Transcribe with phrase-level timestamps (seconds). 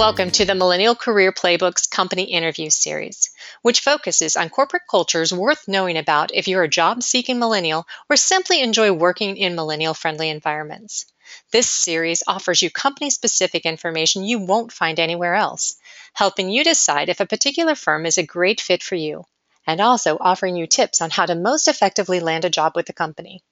[0.00, 3.28] Welcome to the Millennial Career Playbooks Company Interview Series,
[3.60, 8.16] which focuses on corporate cultures worth knowing about if you're a job seeking millennial or
[8.16, 11.04] simply enjoy working in millennial friendly environments.
[11.52, 15.76] This series offers you company specific information you won't find anywhere else,
[16.14, 19.26] helping you decide if a particular firm is a great fit for you,
[19.66, 22.94] and also offering you tips on how to most effectively land a job with the
[22.94, 23.42] company.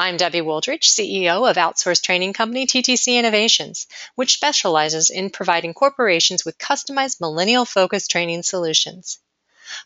[0.00, 6.44] I'm Debbie Wooldridge, CEO of outsourced training company TTC Innovations, which specializes in providing corporations
[6.44, 9.18] with customized millennial focused training solutions.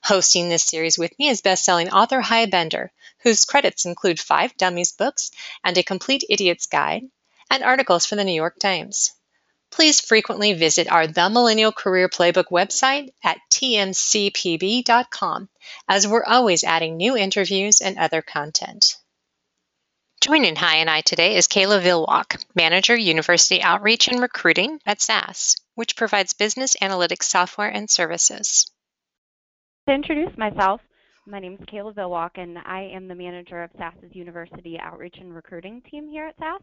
[0.03, 4.93] Hosting this series with me is best-selling author Hy Bender, whose credits include five Dummies
[4.93, 5.31] books
[5.65, 7.05] and a complete idiot's guide,
[7.51, 9.13] and articles for the New York Times.
[9.71, 15.49] Please frequently visit our The Millennial Career Playbook website at tmcpb.com,
[15.89, 18.99] as we're always adding new interviews and other content.
[20.23, 25.57] Joining Hy and I today is Kayla Villwock, Manager, University Outreach and Recruiting at SAS,
[25.75, 28.71] which provides business analytics software and services.
[29.89, 30.81] To introduce myself,
[31.27, 35.35] my name is Kayla Villwock, and I am the manager of SAS's University Outreach and
[35.35, 36.63] Recruiting team here at SAS.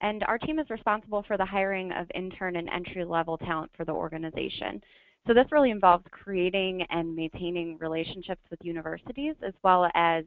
[0.00, 3.84] And our team is responsible for the hiring of intern and entry level talent for
[3.84, 4.80] the organization.
[5.26, 10.24] So this really involves creating and maintaining relationships with universities as well as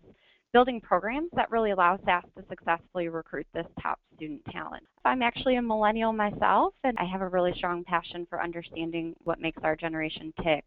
[0.57, 4.81] building programs that really allow SAS to successfully recruit this top student talent.
[5.05, 9.39] I'm actually a millennial myself, and I have a really strong passion for understanding what
[9.39, 10.63] makes our generation tick.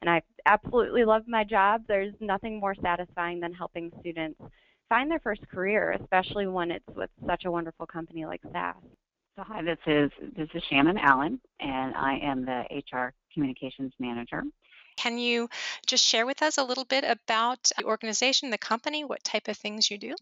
[0.00, 1.82] And I absolutely love my job.
[1.86, 4.40] There's nothing more satisfying than helping students
[4.88, 8.76] find their first career, especially when it's with such a wonderful company like SAS.
[9.36, 14.42] So hi, this is this is Shannon Allen, and I am the HR communications manager.
[14.96, 15.48] Can you
[15.86, 19.56] just share with us a little bit about the organization, the company, what type of
[19.56, 20.14] things you do?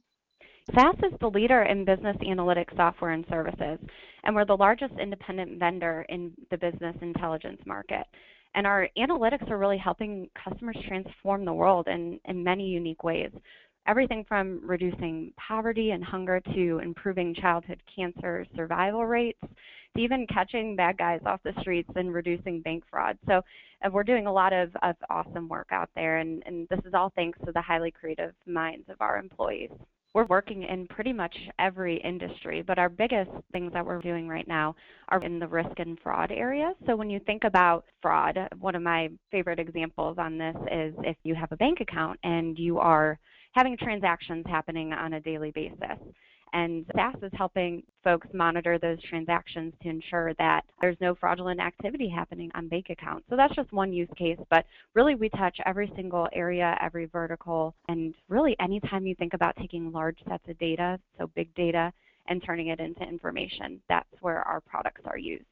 [0.74, 3.78] SAS is the leader in business analytics software and services,
[4.24, 8.06] and we're the largest independent vendor in the business intelligence market.
[8.54, 13.30] And our analytics are really helping customers transform the world in, in many unique ways.
[13.86, 19.40] Everything from reducing poverty and hunger to improving childhood cancer survival rates
[19.96, 23.18] even catching bad guys off the streets and reducing bank fraud.
[23.26, 23.42] So
[23.84, 26.94] uh, we're doing a lot of, of awesome work out there, and, and this is
[26.94, 29.70] all thanks to the highly creative minds of our employees.
[30.14, 34.46] We're working in pretty much every industry, but our biggest things that we're doing right
[34.46, 34.74] now
[35.08, 36.74] are in the risk and fraud area.
[36.86, 41.16] So when you think about fraud, one of my favorite examples on this is if
[41.22, 43.18] you have a bank account and you are
[43.52, 45.98] having transactions happening on a daily basis
[46.52, 52.08] and SAS is helping folks monitor those transactions to ensure that there's no fraudulent activity
[52.08, 53.26] happening on bank accounts.
[53.30, 57.74] So that's just one use case, but really we touch every single area, every vertical,
[57.88, 61.92] and really anytime you think about taking large sets of data, so big data,
[62.26, 65.44] and turning it into information, that's where our products are used.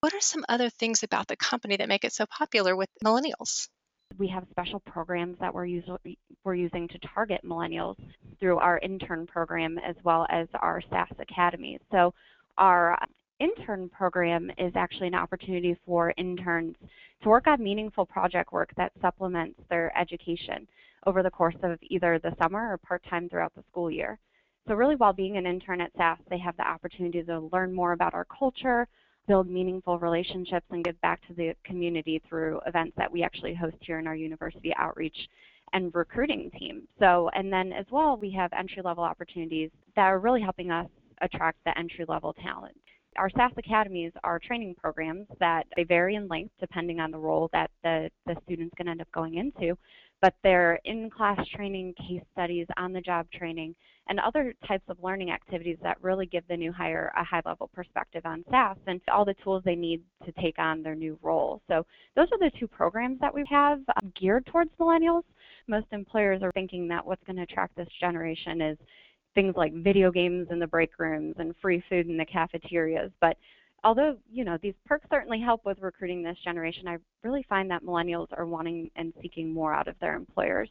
[0.00, 3.68] What are some other things about the company that make it so popular with millennials?
[4.16, 5.82] We have special programs that we're,
[6.44, 7.96] we're using to target millennials
[8.40, 11.78] through our intern program as well as our SAS Academy.
[11.92, 12.14] So
[12.56, 12.98] our
[13.38, 16.74] intern program is actually an opportunity for interns
[17.22, 20.66] to work on meaningful project work that supplements their education
[21.06, 24.18] over the course of either the summer or part-time throughout the school year.
[24.66, 27.92] So really while being an intern at SAS, they have the opportunity to learn more
[27.92, 28.86] about our culture,
[29.28, 33.76] build meaningful relationships and give back to the community through events that we actually host
[33.80, 35.16] here in our university outreach
[35.74, 36.88] and recruiting team.
[36.98, 40.88] So, and then as well, we have entry level opportunities that are really helping us
[41.20, 42.74] attract the entry level talent.
[43.16, 47.50] Our SAS academies are training programs that they vary in length depending on the role
[47.52, 49.76] that the, the student's going to end up going into
[50.20, 53.74] but they're in-class training, case studies, on-the-job training,
[54.08, 58.22] and other types of learning activities that really give the new hire a high-level perspective
[58.24, 61.60] on SAS and all the tools they need to take on their new role.
[61.68, 61.84] So
[62.16, 65.24] those are the two programs that we have um, geared towards millennials.
[65.68, 68.78] Most employers are thinking that what's going to attract this generation is
[69.34, 73.36] things like video games in the break rooms and free food in the cafeterias, but
[73.84, 77.82] although you know these perks certainly help with recruiting this generation, I really find that
[77.82, 80.68] millennials are wanting and seeking more out of their employers.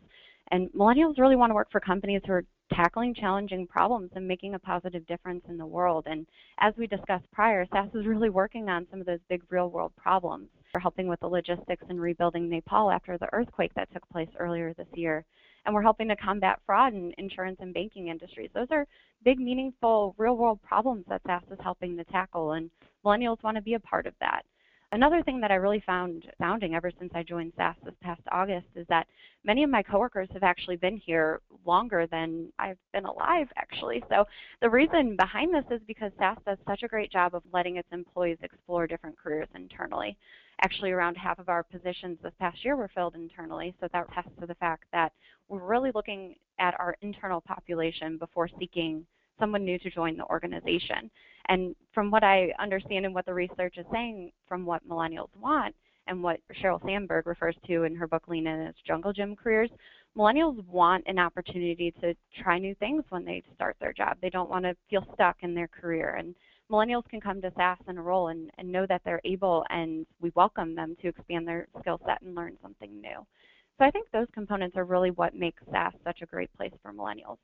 [0.52, 4.54] And millennials really want to work for companies who are tackling challenging problems and making
[4.54, 6.06] a positive difference in the world.
[6.08, 6.26] And
[6.60, 9.92] as we discussed prior, SAS is really working on some of those big real world
[9.98, 10.48] problems.
[10.74, 14.74] We're helping with the logistics and rebuilding Nepal after the earthquake that took place earlier
[14.74, 15.26] this year
[15.68, 18.50] and we're helping to combat fraud in insurance and banking industries.
[18.56, 18.88] Those are
[19.26, 22.72] big, meaningful, real world problems that SAS is helping to tackle, and
[23.08, 24.44] millennials want to be a part of that.
[24.94, 28.68] Another thing that I really found founding ever since I joined SAS this past August
[28.74, 29.06] is that
[29.44, 34.02] many of my coworkers have actually been here longer than I've been alive, actually.
[34.10, 34.24] So
[34.62, 37.90] the reason behind this is because SAS does such a great job of letting its
[37.92, 40.16] employees explore different careers internally.
[40.62, 44.40] Actually, around half of our positions this past year were filled internally, so that attests
[44.40, 45.12] to the fact that
[45.50, 49.06] we're really looking at our internal population before seeking
[49.40, 51.10] someone new to join the organization.
[51.50, 55.76] And from what I understand and what the research is saying from what millennials want
[56.08, 59.70] and what Sheryl Sandberg refers to in her book Lean In as Jungle Gym Careers,
[60.18, 64.18] millennials want an opportunity to try new things when they start their job.
[64.22, 66.16] They don't want to feel stuck in their career.
[66.16, 66.36] And
[66.72, 70.32] millennials can come to SAS and enroll and, and know that they're able and we
[70.36, 73.26] welcome them to expand their skill set and learn something new.
[73.78, 76.92] So I think those components are really what makes SAS such a great place for
[76.92, 77.38] millennials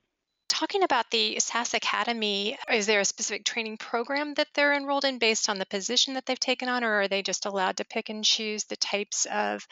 [0.53, 5.17] talking about the SAS Academy, is there a specific training program that they're enrolled in
[5.17, 8.09] based on the position that they've taken on, or are they just allowed to pick
[8.09, 9.67] and choose the types of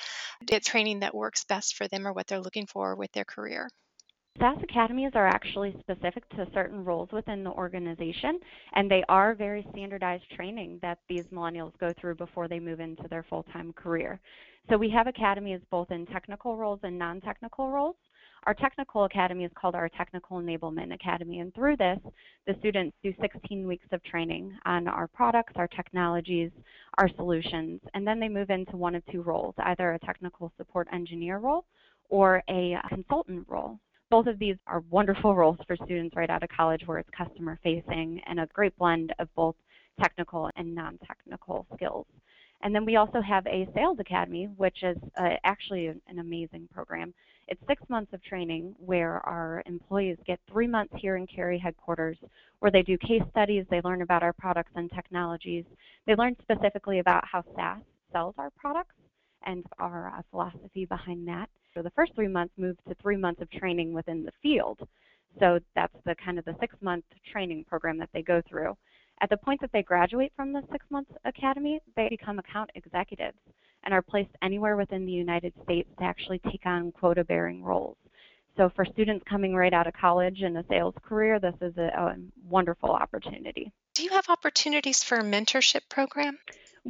[0.64, 3.70] training that works best for them or what they're looking for with their career?
[4.40, 8.40] SAS academies are actually specific to certain roles within the organization,
[8.74, 13.08] and they are very standardized training that these millennials go through before they move into
[13.08, 14.20] their full time career.
[14.70, 17.98] So we have academies both in technical roles and non technical roles.
[18.48, 22.00] Our technical academy is called our Technical Enablement Academy, and through this,
[22.48, 26.50] the students do 16 weeks of training on our products, our technologies,
[26.98, 30.88] our solutions, and then they move into one of two roles, either a technical support
[30.92, 31.66] engineer role
[32.10, 33.80] or a consultant role.
[34.10, 37.60] Both of these are wonderful roles for students right out of college where it's customer
[37.62, 39.56] facing and a great blend of both
[40.02, 42.08] technical and non-technical skills.
[42.64, 47.14] And then we also have a sales academy, which is uh, actually an amazing program.
[47.52, 52.18] It's six months of training where our employees get three months here in Cary headquarters
[52.60, 55.66] where they do case studies, they learn about our products and technologies.
[56.08, 57.82] They learn specifically about how SAS
[58.14, 58.96] sells our products
[59.46, 61.50] and our uh, philosophy behind that.
[61.74, 64.80] So the first three months move to three months of training within the field.
[65.38, 67.04] So that's the kind of the six month
[67.34, 68.78] training program that they go through.
[69.20, 73.38] At the point that they graduate from the six month academy, they become account executives
[73.84, 77.98] and are placed anywhere within the United States to actually take on quota bearing roles.
[78.58, 81.88] So for students coming right out of college in a sales career, this is a,
[81.98, 82.16] a
[82.50, 83.72] wonderful opportunity.
[83.94, 86.38] Do you have opportunities for a mentorship program?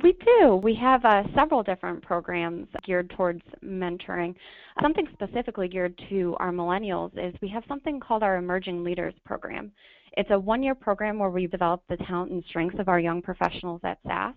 [0.04, 0.56] We do.
[0.56, 4.36] We have uh, several different programs geared towards mentoring.
[4.82, 9.72] Something specifically geared to our millennials is we have something called our Emerging Leaders Program.
[10.18, 13.22] It's a one year program where we develop the talent and strengths of our young
[13.22, 14.34] professionals at SAS.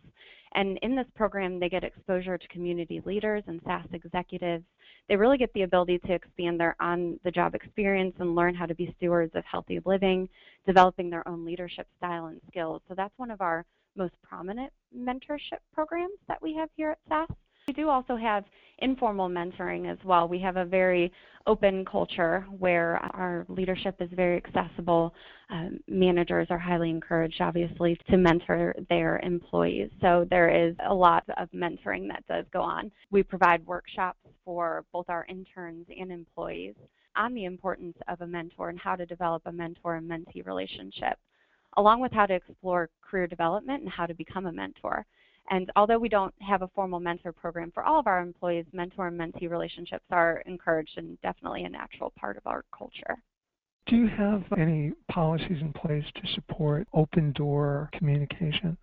[0.55, 4.65] And in this program, they get exposure to community leaders and SAS executives.
[5.09, 8.67] They really get the ability to expand their on the job experience and learn how
[8.67, 10.29] to be stewards of healthy living,
[10.67, 12.83] developing their own leadership style and skills.
[12.89, 13.65] So that's one of our
[13.97, 17.37] most prominent mentorship programs that we have here at SAS.
[17.67, 18.45] We do also have
[18.79, 20.29] informal mentoring as well.
[20.29, 21.11] We have a very
[21.47, 25.15] open culture where our leadership is very accessible.
[25.49, 29.91] Um, managers are highly encouraged, obviously, to mentor their employees.
[30.01, 32.91] So there is a lot of mentoring that does go on.
[33.11, 36.75] We provide workshops for both our interns and employees
[37.17, 41.19] on the importance of a mentor and how to develop a mentor and mentee relationship,
[41.77, 45.07] along with how to explore career development and how to become a mentor.
[45.51, 49.09] And although we don't have a formal mentor program for all of our employees, mentor
[49.09, 53.23] and mentee relationships are encouraged and definitely a natural part of our culture.
[53.87, 58.79] Do you have any policies in place to support open door communication?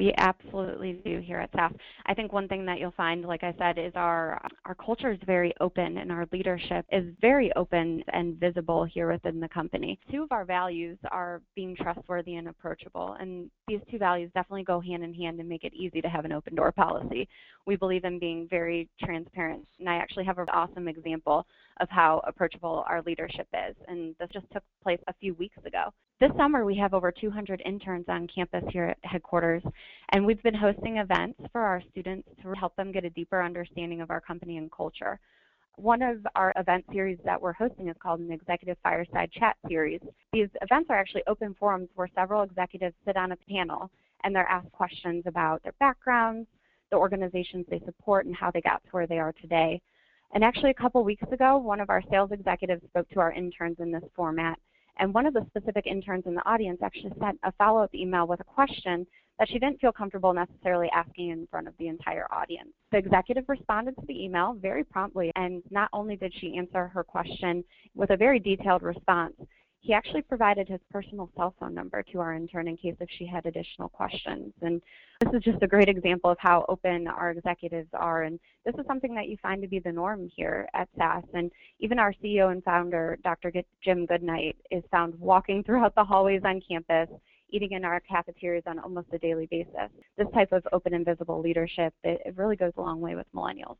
[0.00, 1.74] We absolutely do here at SAS.
[2.06, 5.18] I think one thing that you'll find, like I said, is our our culture is
[5.26, 9.98] very open and our leadership is very open and visible here within the company.
[10.10, 14.80] Two of our values are being trustworthy and approachable, and these two values definitely go
[14.80, 17.28] hand in hand and make it easy to have an open door policy.
[17.66, 21.46] We believe in being very transparent, and I actually have an awesome example
[21.78, 25.92] of how approachable our leadership is, and this just took place a few weeks ago.
[26.20, 29.62] This summer, we have over 200 interns on campus here at headquarters,
[30.10, 34.00] and we've been hosting events for our students to help them get a deeper understanding
[34.00, 35.18] of our company and culture.
[35.76, 40.00] One of our event series that we're hosting is called an Executive Fireside Chat series.
[40.32, 43.90] These events are actually open forums where several executives sit on a panel
[44.24, 46.46] and they're asked questions about their backgrounds,
[46.90, 49.80] the organizations they support, and how they got to where they are today.
[50.34, 53.76] And actually, a couple weeks ago, one of our sales executives spoke to our interns
[53.80, 54.58] in this format
[55.00, 58.40] and one of the specific interns in the audience actually sent a follow-up email with
[58.40, 59.06] a question
[59.40, 62.68] that she didn't feel comfortable necessarily asking in front of the entire audience.
[62.92, 67.02] The executive responded to the email very promptly, and not only did she answer her
[67.02, 69.32] question with a very detailed response,
[69.82, 73.26] he actually provided his personal cell phone number to our intern in case if she
[73.26, 74.52] had additional questions.
[74.60, 74.82] And
[75.20, 78.24] this is just a great example of how open our executives are.
[78.24, 81.24] And this is something that you find to be the norm here at SAS.
[81.32, 83.50] And even our CEO and founder, Dr.
[83.82, 87.08] Jim Goodnight, is found walking throughout the hallways on campus,
[87.52, 89.90] eating in our cafeterias on almost a daily basis.
[90.16, 93.26] This type of open and visible leadership, it, it really goes a long way with
[93.34, 93.76] millennials.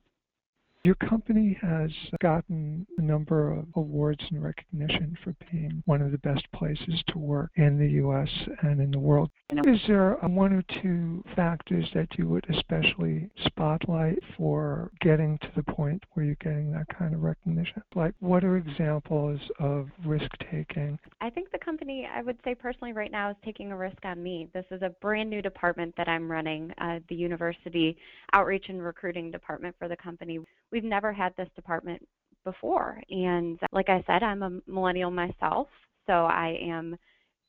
[0.83, 1.91] Your company has
[2.23, 7.19] gotten a number of awards and recognition for being one of the best places to
[7.19, 8.31] work in the U.S.
[8.63, 9.29] and in the world.
[9.51, 15.63] Is there one or two factors that you would especially spotlight for getting to the
[15.65, 17.83] point where you're getting that kind of recognition?
[17.95, 20.99] Like, what are examples of risk taking?
[21.21, 24.23] I think the company, I would say personally, right now is taking a risk on
[24.23, 24.49] me.
[24.55, 27.99] This is a brand new department that I'm running, uh, the university
[28.33, 30.39] outreach and recruiting department for the company
[30.73, 32.07] we've never had this department
[32.45, 33.01] before.
[33.11, 35.69] And like I said, I'm a millennial myself,
[36.07, 36.97] so I am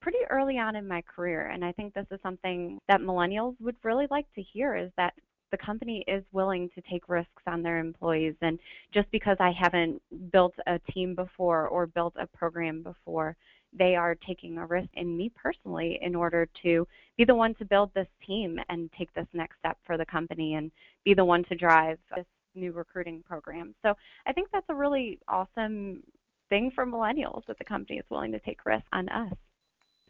[0.02, 1.48] pretty early on in my career.
[1.48, 5.14] And I think this is something that millennials would really like to hear is that
[5.52, 8.36] the company is willing to take risks on their employees.
[8.42, 8.58] And
[8.94, 10.02] just because I haven't
[10.32, 13.36] built a team before or built a program before,
[13.78, 16.88] they are taking a risk in me personally in order to
[17.18, 20.56] be the one to build this team and take this next step for the company
[20.56, 20.72] and
[21.06, 22.26] be the one to drive this
[22.56, 23.76] new recruiting programs.
[23.82, 23.94] So
[24.26, 26.04] I think that's a really awesome
[26.50, 29.34] thing for millennials that the company is willing to take risks on us.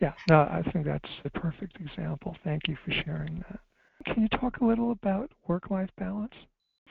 [0.02, 2.36] Yeah, no, I think that's a perfect example.
[2.44, 3.60] Thank you for sharing that.
[4.06, 6.34] Can you talk a little about work life balance?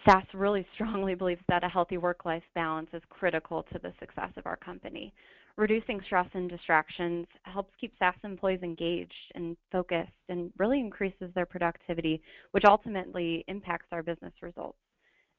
[0.04, 4.30] SAS really strongly believes that a healthy work life balance is critical to the success
[4.36, 5.12] of our company.
[5.56, 11.44] Reducing stress and distractions helps keep SAS employees engaged and focused and really increases their
[11.44, 14.78] productivity, which ultimately impacts our business results.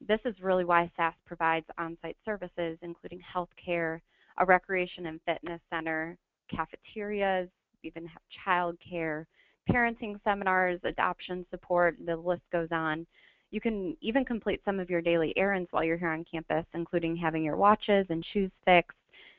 [0.08, 4.01] This is really why SAS provides on-site services, including healthcare,
[4.38, 6.17] a recreation and fitness center,
[6.50, 7.50] cafeterias,
[7.84, 9.25] even have childcare,
[9.70, 13.05] parenting seminars, adoption support, the list goes on.
[13.51, 17.15] You can even complete some of your daily errands while you're here on campus, including
[17.15, 18.98] having your watches and shoes fixed,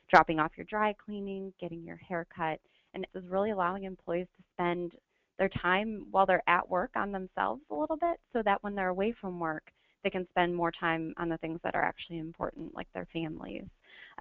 [0.09, 2.59] dropping off your dry cleaning, getting your hair cut,
[2.93, 4.93] and it is really allowing employees to spend
[5.39, 8.89] their time while they're at work on themselves a little bit so that when they're
[8.89, 9.63] away from work,
[10.03, 13.65] they can spend more time on the things that are actually important, like their families.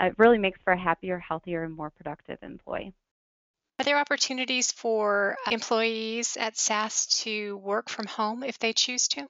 [0.01, 2.93] Uh, it really makes for a happier, healthier, and more productive employee.
[3.79, 9.27] Are there opportunities for employees at SAS to work from home if they choose to?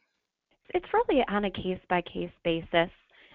[0.74, 2.90] It's really on a case by case basis.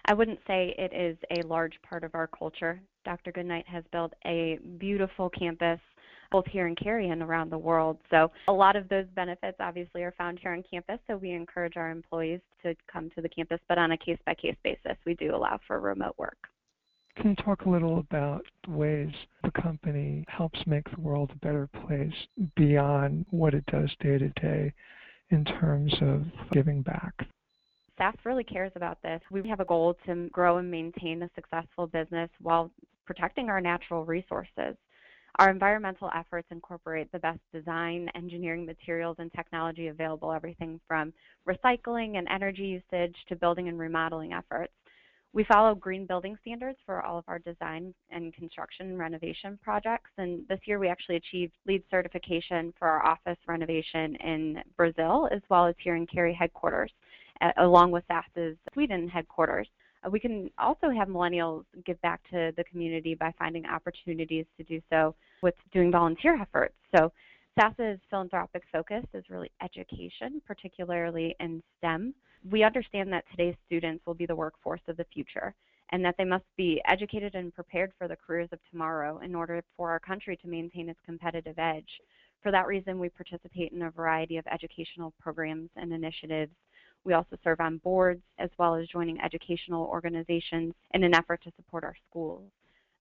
[0.05, 2.79] I wouldn't say it is a large part of our culture.
[3.03, 3.31] Dr.
[3.31, 5.79] Goodnight has built a beautiful campus
[6.31, 7.97] both here in Cary and around the world.
[8.09, 10.99] So a lot of those benefits obviously are found here on campus.
[11.07, 14.33] So we encourage our employees to come to the campus, but on a case by
[14.33, 16.37] case basis, we do allow for remote work.
[17.15, 19.09] Can you talk a little about ways
[19.43, 22.13] the company helps make the world a better place
[22.55, 24.71] beyond what it does day to day
[25.31, 27.13] in terms of giving back?
[27.97, 29.19] SAS really cares about this.
[29.31, 32.69] We have a goal to grow and maintain a successful business while
[33.05, 34.75] protecting our natural resources.
[35.39, 41.13] Our environmental efforts incorporate the best design, engineering materials, and technology available, everything from
[41.47, 44.73] recycling and energy usage to building and remodeling efforts.
[45.33, 50.09] We follow green building standards for all of our design and construction renovation projects.
[50.17, 55.41] And this year we actually achieved LEED certification for our office renovation in Brazil, as
[55.49, 56.91] well as here in Cary headquarters,
[57.57, 59.67] along with SAS's Sweden headquarters.
[60.05, 64.63] Uh, we can also have millennials give back to the community by finding opportunities to
[64.63, 66.75] do so with doing volunteer efforts.
[66.95, 67.11] So
[67.59, 72.13] SAS's philanthropic focus is really education, particularly in STEM.
[72.51, 75.55] We understand that today's students will be the workforce of the future
[75.91, 79.63] and that they must be educated and prepared for the careers of tomorrow in order
[79.75, 81.89] for our country to maintain its competitive edge.
[82.43, 86.51] For that reason, we participate in a variety of educational programs and initiatives
[87.07, 91.51] we also serve on boards as well as joining educational organizations in an effort to
[91.55, 92.43] support our schools.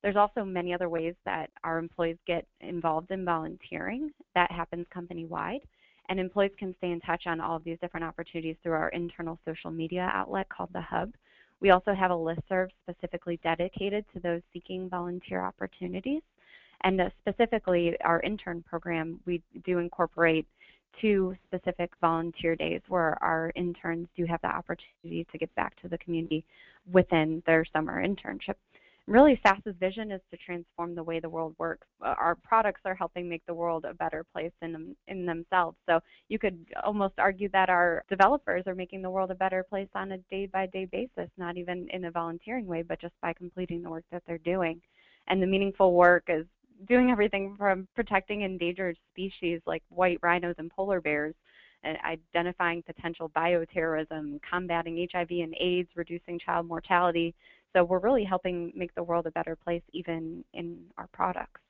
[0.00, 4.12] There's also many other ways that our employees get involved in volunteering.
[4.36, 5.62] That happens company-wide.
[6.08, 9.40] And employees can stay in touch on all of these different opportunities through our internal
[9.44, 11.12] social media outlet called The Hub.
[11.60, 16.22] We also have a listserv specifically dedicated to those seeking volunteer opportunities.
[16.82, 20.46] And uh, specifically, our intern program, we do incorporate
[21.00, 25.88] two specific volunteer days where our interns do have the opportunity to give back to
[25.88, 26.44] the community
[26.90, 28.54] within their summer internship.
[29.06, 31.86] Really, SAS's vision is to transform the way the world works.
[32.04, 35.76] Uh, our products are helping make the world a better place in, in themselves.
[35.88, 39.88] So you could almost argue that our developers are making the world a better place
[39.94, 43.32] on a day by day basis, not even in a volunteering way, but just by
[43.32, 44.80] completing the work that they're doing.
[45.28, 46.46] And the meaningful work is
[46.88, 51.34] doing everything from protecting endangered species like white rhinos and polar bears,
[51.82, 51.96] and
[52.34, 57.34] identifying potential bioterrorism, combating HIV and AIDS, reducing child mortality.
[57.72, 61.60] So we're really helping make the world a better place even in our products.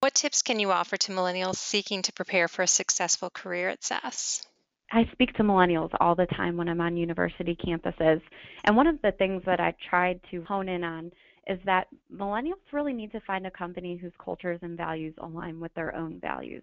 [0.00, 3.82] What tips can you offer to millennials seeking to prepare for a successful career at
[3.82, 4.46] SAS?
[4.92, 8.20] I speak to millennials all the time when I'm on university campuses.
[8.64, 11.10] And one of the things that I tried to hone in on
[11.46, 15.72] is that millennials really need to find a company whose cultures and values align with
[15.74, 16.62] their own values.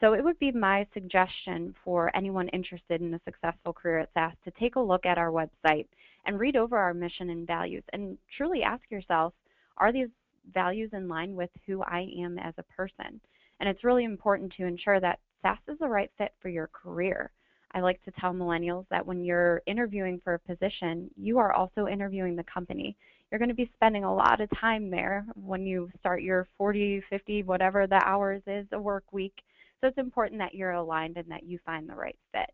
[0.00, 4.34] So it would be my suggestion for anyone interested in a successful career at SAS
[4.44, 5.86] to take a look at our website
[6.26, 9.32] and read over our mission and values and truly ask yourself,
[9.78, 10.08] are these
[10.52, 13.20] values in line with who I am as a person?
[13.60, 17.30] And it's really important to ensure that SAS is the right fit for your career.
[17.72, 21.86] I like to tell millennials that when you're interviewing for a position, you are also
[21.86, 22.96] interviewing the company.
[23.30, 27.02] You're going to be spending a lot of time there when you start your 40,
[27.10, 29.34] 50, whatever the hours is a work week.
[29.80, 32.50] So it's important that you're aligned and that you find the right fit.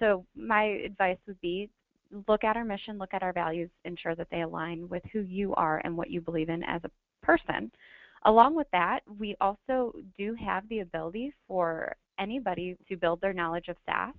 [0.00, 1.70] So my advice would be
[2.28, 5.54] look at our mission, look at our values, ensure that they align with who you
[5.54, 6.90] are and what you believe in as a
[7.24, 7.70] person.
[8.24, 13.68] Along with that, we also do have the ability for anybody to build their knowledge
[13.68, 14.14] of SAS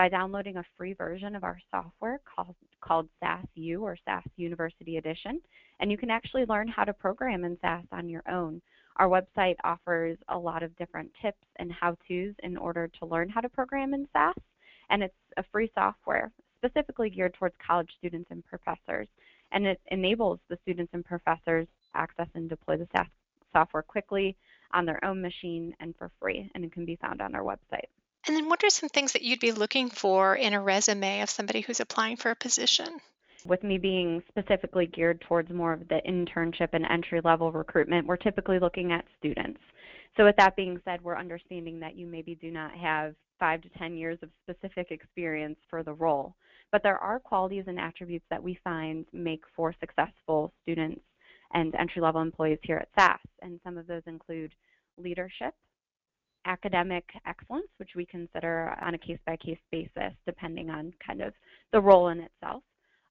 [0.00, 4.96] by downloading a free version of our software called, called SAS U or SAS University
[4.96, 5.42] Edition.
[5.78, 8.62] And you can actually learn how to program in SAS on your own.
[8.96, 13.42] Our website offers a lot of different tips and how-tos in order to learn how
[13.42, 14.42] to program in SAS.
[14.88, 16.32] And it's a free software
[16.64, 19.08] specifically geared towards college students and professors.
[19.52, 23.08] And it enables the students and professors to access and deploy the SAS
[23.52, 24.34] software quickly
[24.72, 26.50] on their own machine and for free.
[26.54, 27.90] And it can be found on our website.
[28.26, 31.30] And then, what are some things that you'd be looking for in a resume of
[31.30, 33.00] somebody who's applying for a position?
[33.46, 38.16] With me being specifically geared towards more of the internship and entry level recruitment, we're
[38.16, 39.60] typically looking at students.
[40.16, 43.68] So, with that being said, we're understanding that you maybe do not have five to
[43.70, 46.34] 10 years of specific experience for the role.
[46.70, 51.00] But there are qualities and attributes that we find make for successful students
[51.52, 53.18] and entry level employees here at SAS.
[53.42, 54.52] And some of those include
[54.98, 55.54] leadership,
[56.46, 61.32] academic excellence, which we consider on a case by case basis, depending on kind of
[61.72, 62.62] the role in itself.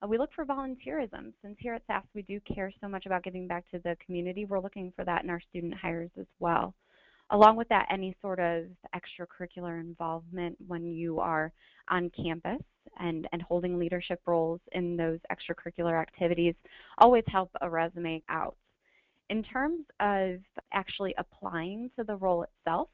[0.02, 1.34] Uh, we look for volunteerism.
[1.42, 4.46] Since here at SAS we do care so much about giving back to the community,
[4.46, 6.74] we're looking for that in our student hires as well.
[7.32, 8.66] Along with that, any sort of
[8.96, 11.52] extracurricular involvement when you are
[11.90, 12.62] on campus
[13.00, 16.56] and, and holding leadership roles in those extracurricular activities
[16.98, 18.56] always help a resume out.
[19.30, 20.40] In terms of
[20.74, 22.90] actually applying to the role itself,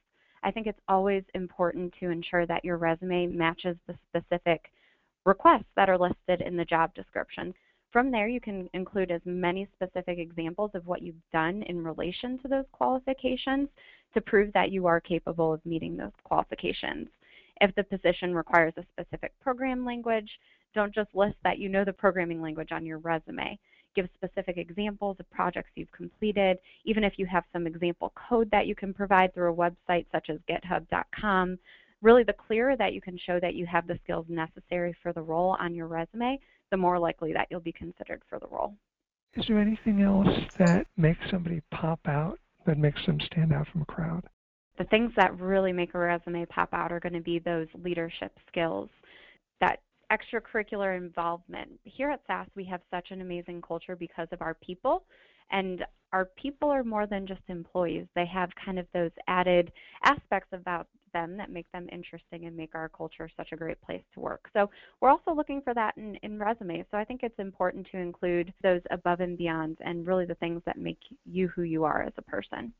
[0.46, 4.72] I think it's always important to ensure that your resume matches the specific
[5.26, 7.52] requests that are listed in the job description.
[7.92, 12.38] From there, you can include as many specific examples of what you've done in relation
[12.40, 13.70] to those qualifications
[14.14, 17.08] to prove that you are capable of meeting those qualifications.
[17.60, 20.30] If the position requires a specific program language,
[20.76, 23.58] don't just list that you know the programming language on your resume
[23.96, 28.68] give specific examples of projects you've completed, even if you have some example code that
[28.68, 31.58] you can provide through a website such as github.com.
[32.02, 35.22] Really, the clearer that you can show that you have the skills necessary for the
[35.22, 36.40] role on your resume,
[36.72, 38.76] the more likely that you'll be considered for the role.
[39.36, 40.28] Is there anything else
[40.60, 44.24] that makes somebody pop out, that makes them stand out from a crowd?
[44.78, 48.38] The things that really make a resume pop out are going to be those leadership
[48.48, 48.90] skills
[49.62, 49.80] that
[50.18, 51.72] extracurricular involvement.
[51.84, 55.04] Here at SAS, we have such an amazing culture because of our people.
[55.52, 58.08] And our people are more than just employees.
[58.16, 59.72] They have kind of those added
[60.04, 64.04] aspects about them that make them interesting and make our culture such a great place
[64.14, 64.50] to work.
[64.54, 66.86] So we're also looking for that in, in resumes.
[66.92, 70.62] So I think it's important to include those above and beyond and really the things
[70.66, 72.74] that make you who you are as a person.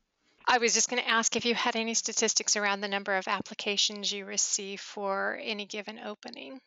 [0.48, 3.26] I was just going to ask if you had any statistics around the number of
[3.26, 6.60] applications you receive for any given opening.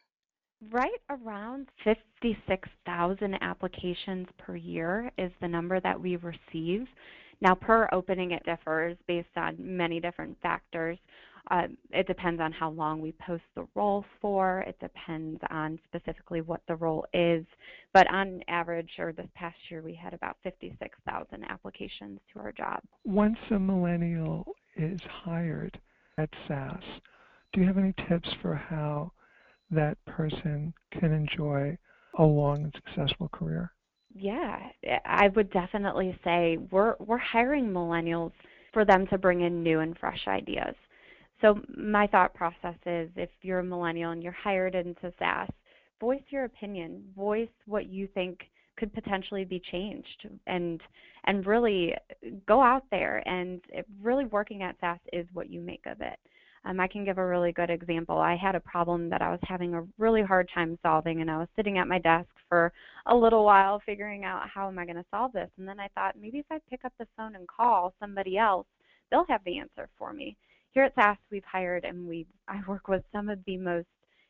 [0.72, 6.86] Right around 56,000 applications per year is the number that we receive.
[7.39, 10.98] Now, per opening, it differs based on many different factors.
[11.50, 14.60] Uh, it depends on how long we post the role for.
[14.67, 17.45] It depends on specifically what the role is.
[17.93, 22.82] But on average, or this past year, we had about 56,000 applications to our job.
[23.06, 24.45] Once a millennial
[24.76, 25.80] is hired
[26.17, 26.84] at SAS,
[27.54, 29.13] do you have any tips for how
[29.71, 31.77] that person can enjoy
[32.17, 33.71] a long and successful career?
[34.13, 38.32] Yeah, eh, I would definitely say we're we're hiring millennials
[38.73, 40.75] for them to bring in new and fresh ideas.
[41.41, 45.49] So my thought process is if you're a millennial and you're hired into SAS,
[45.99, 48.39] voice your opinion, voice what you think
[48.77, 50.82] could potentially be changed and
[51.25, 51.93] and really
[52.47, 53.62] go out there and
[54.01, 56.17] really working at SAS is what you make of it.
[56.65, 58.17] Um, I can give a really good example.
[58.17, 61.38] I had a problem that I was having a really hard time solving, and I
[61.38, 62.72] was sitting at my desk for
[63.06, 65.50] a little while figuring out how am I going to solve this.
[65.58, 68.67] And then I thought maybe if I pick up the phone and call somebody else,
[69.10, 70.36] they'll have the answer for me.
[70.72, 73.88] Here at SAS, we've hired and we I work with some of the most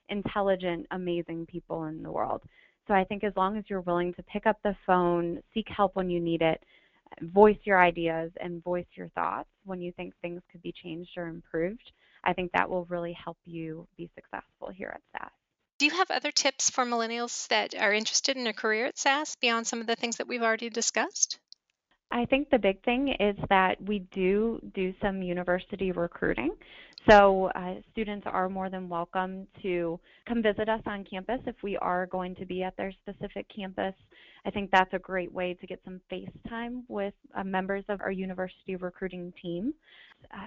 [0.10, 2.42] intelligent, amazing people in the world.
[2.88, 5.96] So I think as long as you're willing to pick up the phone, seek help
[5.96, 6.64] when you need it,
[7.22, 11.28] voice your ideas and voice your thoughts when you think things could be changed or
[11.28, 11.92] improved,
[12.24, 15.32] I think that will really help you be successful here at SAS.
[15.78, 19.36] Do you have other tips for millennials that are interested in a career at SAS
[19.38, 21.40] beyond some of the things that we've already discussed?
[22.12, 26.56] I think the big thing is that we do do some university recruiting.
[27.08, 31.78] So uh, students are more than welcome to come visit us on campus if we
[31.78, 33.94] are going to be at their specific campus.
[34.46, 38.02] I think that's a great way to get some face time with uh, members of
[38.02, 39.74] our university recruiting team.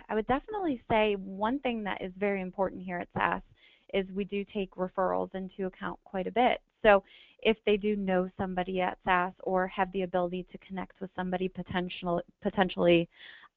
[0.08, 3.42] I would definitely say one thing that is very important here at SAS
[3.94, 6.60] is we do take referrals into account quite a bit.
[6.82, 7.02] So
[7.42, 11.48] if they do know somebody at SAS or have the ability to connect with somebody
[11.48, 13.08] potential, potentially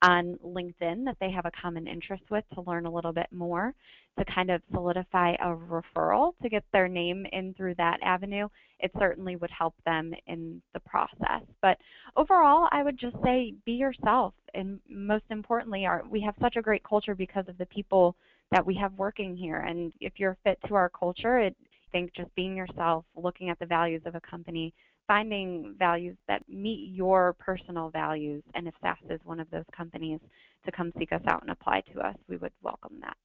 [0.01, 3.73] on LinkedIn that they have a common interest with to learn a little bit more,
[4.19, 8.47] to kind of solidify a referral to get their name in through that avenue,
[8.79, 11.41] it certainly would help them in the process.
[11.61, 11.77] But
[12.15, 14.33] overall, I would just say be yourself.
[14.53, 18.15] And most importantly, our, we have such a great culture because of the people
[18.51, 19.57] that we have working here.
[19.57, 23.59] And if you're fit to our culture, it, I think just being yourself, looking at
[23.59, 24.73] the values of a company,
[25.07, 30.19] finding values that meet your personal values, and if SAS is one of those companies
[30.65, 33.17] to come seek us out and apply to us, we would welcome that.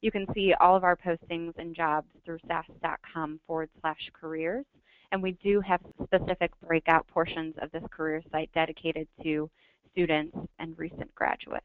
[0.00, 4.64] You can see all of our postings and jobs through sas.com forward slash careers.
[5.10, 9.50] And we do have specific breakout portions of this career site dedicated to
[9.90, 11.64] students and recent graduates.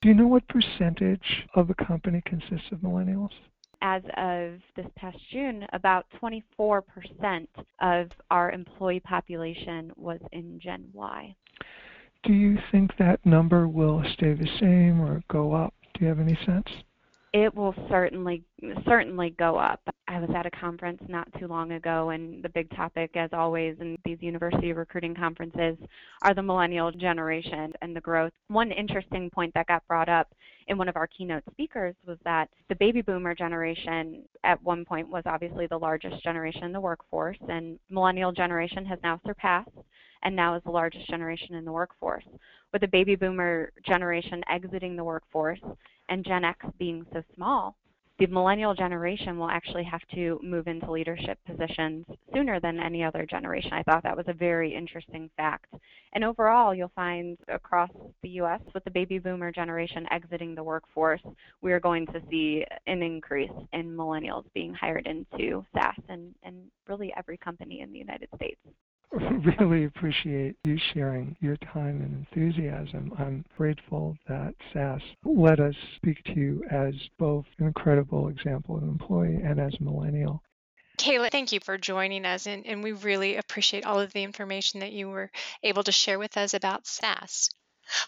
[0.00, 3.32] Do you know what percentage of the company consists of millennials?
[3.80, 6.82] As of this past June, about 24%
[7.80, 11.34] of our employee population was in Gen Y.
[12.24, 15.74] Do you think that number will stay the same or go up?
[15.94, 16.66] Do you have any sense?
[17.34, 18.42] It will certainly
[18.86, 19.80] certainly go up.
[20.08, 23.76] I was at a conference not too long ago, and the big topic, as always,
[23.80, 25.76] in these university recruiting conferences,
[26.22, 28.32] are the millennial generation and the growth.
[28.48, 30.32] One interesting point that got brought up
[30.68, 35.08] in one of our keynote speakers was that the baby boomer generation at one point
[35.08, 39.68] was obviously the largest generation in the workforce, and millennial generation has now surpassed
[40.22, 42.24] and now is the largest generation in the workforce.
[42.72, 45.60] With the baby boomer generation exiting the workforce
[46.08, 47.76] and Gen X being so small,
[48.18, 53.24] the millennial generation will actually have to move into leadership positions sooner than any other
[53.24, 53.72] generation.
[53.72, 55.72] I thought that was a very interesting fact.
[56.14, 57.90] And overall, you'll find across
[58.22, 61.20] the U.S., with the baby boomer generation exiting the workforce,
[61.62, 66.56] we are going to see an increase in millennials being hired into SAS and, and
[66.88, 68.58] really every company in the United States.
[69.60, 73.12] really appreciate you sharing your time and enthusiasm.
[73.18, 78.82] I'm grateful that SAS let us speak to you as both an incredible example of
[78.82, 80.42] an employee and as a millennial.
[80.98, 84.80] Kayla, thank you for joining us, and, and we really appreciate all of the information
[84.80, 85.30] that you were
[85.62, 87.50] able to share with us about SAS.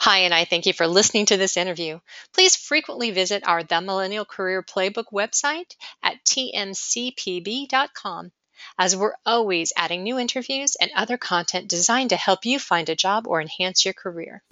[0.00, 2.00] Hy, and I thank you for listening to this interview.
[2.34, 7.70] Please frequently visit our The Millennial Career Playbook website at tmcpb.com
[8.78, 12.96] as we're always adding new interviews and other content designed to help you find a
[12.96, 14.42] job or enhance your career.